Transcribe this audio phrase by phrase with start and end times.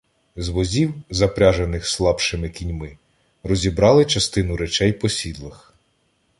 [0.35, 2.97] З возів, запряжених слабшими кіньми,
[3.43, 5.73] розібрали частину речей по сідлах.